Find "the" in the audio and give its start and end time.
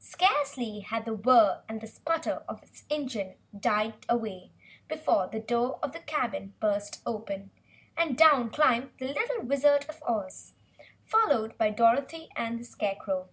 1.04-1.14, 5.28-5.38, 5.92-6.00, 8.98-9.06, 12.58-12.64